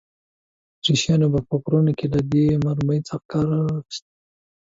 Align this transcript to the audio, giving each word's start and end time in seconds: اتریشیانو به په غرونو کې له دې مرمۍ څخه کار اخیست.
اتریشیانو 0.77 1.27
به 1.33 1.39
په 1.49 1.55
غرونو 1.63 1.91
کې 1.97 2.05
له 2.13 2.19
دې 2.31 2.45
مرمۍ 2.63 2.99
څخه 3.07 3.25
کار 3.31 3.47
اخیست. 3.79 4.03